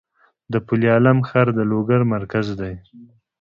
د 0.51 0.53
پل 0.65 0.81
علم 0.93 1.17
ښار 1.27 1.47
د 1.57 1.59
لوګر 1.71 2.01
مرکز 2.13 2.47
دی 2.59 2.73